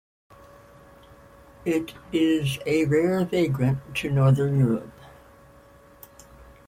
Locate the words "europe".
4.57-4.93